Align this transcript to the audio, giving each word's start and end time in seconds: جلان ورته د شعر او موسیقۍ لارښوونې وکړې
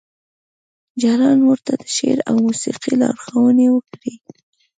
جلان 1.01 1.39
ورته 1.49 1.71
د 1.81 1.83
شعر 1.95 2.19
او 2.29 2.35
موسیقۍ 2.45 2.93
لارښوونې 3.01 3.67
وکړې 3.71 4.13